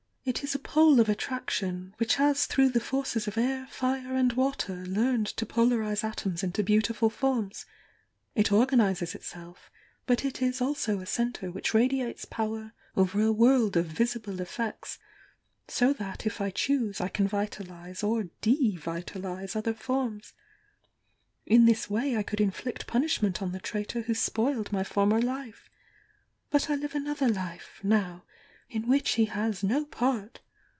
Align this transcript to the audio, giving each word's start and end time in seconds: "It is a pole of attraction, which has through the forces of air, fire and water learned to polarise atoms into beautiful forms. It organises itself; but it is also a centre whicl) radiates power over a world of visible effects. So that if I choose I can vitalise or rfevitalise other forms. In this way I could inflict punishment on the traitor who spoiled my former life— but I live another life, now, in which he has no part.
"It 0.23 0.43
is 0.43 0.53
a 0.53 0.59
pole 0.59 0.99
of 0.99 1.09
attraction, 1.09 1.95
which 1.97 2.17
has 2.17 2.45
through 2.45 2.69
the 2.69 2.79
forces 2.79 3.27
of 3.27 3.39
air, 3.39 3.65
fire 3.71 4.13
and 4.13 4.31
water 4.33 4.85
learned 4.85 5.25
to 5.25 5.47
polarise 5.47 6.03
atoms 6.03 6.43
into 6.43 6.61
beautiful 6.61 7.09
forms. 7.09 7.65
It 8.35 8.51
organises 8.51 9.15
itself; 9.15 9.71
but 10.05 10.23
it 10.23 10.39
is 10.39 10.61
also 10.61 10.99
a 10.99 11.07
centre 11.07 11.51
whicl) 11.51 11.73
radiates 11.73 12.25
power 12.25 12.71
over 12.95 13.19
a 13.19 13.31
world 13.31 13.75
of 13.75 13.87
visible 13.87 14.39
effects. 14.41 14.99
So 15.67 15.91
that 15.93 16.27
if 16.27 16.39
I 16.39 16.51
choose 16.51 17.01
I 17.01 17.07
can 17.07 17.27
vitalise 17.27 18.03
or 18.03 18.29
rfevitalise 18.43 19.55
other 19.55 19.73
forms. 19.73 20.33
In 21.47 21.65
this 21.65 21.89
way 21.89 22.15
I 22.15 22.21
could 22.21 22.39
inflict 22.39 22.85
punishment 22.85 23.41
on 23.41 23.53
the 23.53 23.59
traitor 23.59 24.01
who 24.03 24.13
spoiled 24.13 24.71
my 24.71 24.83
former 24.83 25.19
life— 25.19 25.67
but 26.51 26.69
I 26.69 26.75
live 26.75 26.93
another 26.93 27.27
life, 27.27 27.79
now, 27.81 28.25
in 28.73 28.87
which 28.87 29.15
he 29.15 29.25
has 29.25 29.61
no 29.65 29.83
part. 29.83 30.39